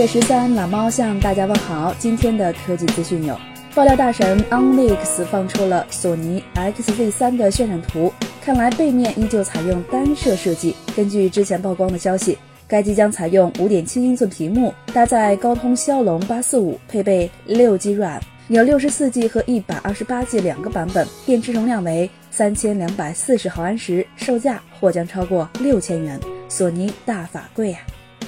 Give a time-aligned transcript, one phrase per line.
[0.00, 1.94] 月十三，懒猫向大家问好。
[1.98, 3.38] 今天的科技资讯有：
[3.74, 8.10] 爆料大神 OnLeaks 放出了索尼 XZ3 的渲染图，
[8.42, 10.74] 看来背面依旧采用单摄设计。
[10.96, 26.18] 根据之前曝光的消息，该机将采用5.7英寸屏幕，搭载高通骁龙845，配备 6G RAM，有 64G 和 128G 两个版本，电池容量为3240毫安时，售价或将超过六千元。
[26.48, 27.80] 索尼大法贵呀！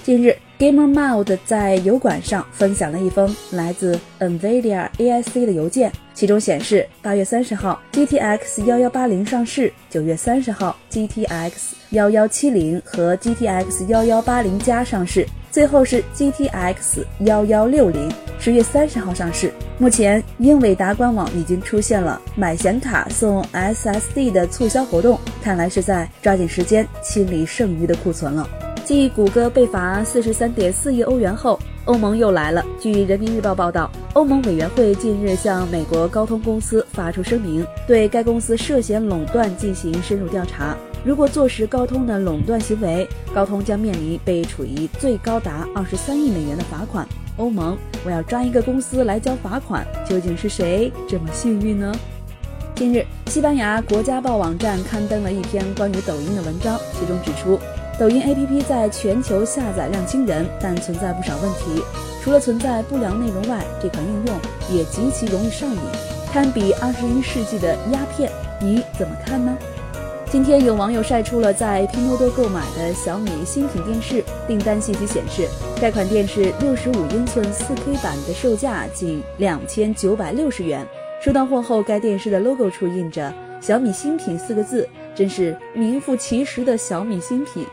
[0.04, 11.50] 近日，Gamer Mode 在油管上分享了一封来自 NVIDIA AIC 的邮件，其中显示，八月三十号 GTX 幺幺八零上市，九月三十号 GTX
[11.90, 18.08] 幺幺七零和 GTX 幺幺八零加上市，最后是 GTX 幺幺六零，
[18.38, 19.52] 十月三十号上市。
[19.78, 28.48] 目前，英伟达官网已经出现了买显卡送 SSD 的促销活动，看来是在抓紧时间清理剩余的库存了。
[28.84, 32.64] 继谷歌被罚四十三点四亿欧元后，欧盟又来了。
[32.80, 40.76] 据人民日报报道，欧盟委员会近日向美国高通公司发出声明，对该公司涉嫌垄断进行深入调查。
[41.04, 47.06] 如果坐实高通的垄断行为，高通将面临被处以最高达二十三亿美元的罚款。
[47.36, 51.94] 欧盟，我要抓一个公司来交罚款，究竟是谁这么幸运呢？
[52.74, 57.58] 近日，西班牙国家报网站刊登了一篇关于抖音的文章，其中指出。
[57.98, 61.82] 抖音 APP 在全球下载量惊人，但存在不少问题。
[62.22, 64.36] 除了存在不良内容外，这款应用
[64.70, 65.78] 也极其容易上瘾，
[66.32, 68.30] 堪比二十一世纪的鸦片。
[68.60, 69.56] 你怎么看呢？
[70.30, 75.46] 今天有网友晒出了在拼多多购买的小米新品电视，订单信息显示，
[75.80, 80.86] 该款电视六十五英寸四 K 版的售价仅两千九百六十元。
[81.20, 87.66] 收到货后，该电视的 logo 处印着“小米新品”四个字，真是名副其实的小米新品。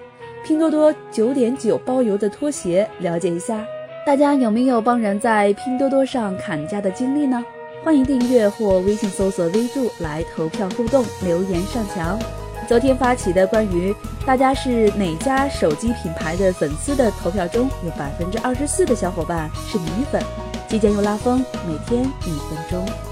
[0.44, 3.64] 拼多多九点九包邮的拖鞋，了解一下，
[4.06, 7.44] 大家有没有帮人在拼多多上砍价的经历呢？
[7.83, 12.17] 欢迎订阅或微信搜索“微助”来投票互动，留言上墙。
[12.67, 13.95] 昨天发起的关于
[14.26, 20.22] 大家是哪家手机品牌的粉丝的投票中，有百分之二十四的小伙伴是米粉，
[20.67, 23.08] 即将又拉风，每天一分钟。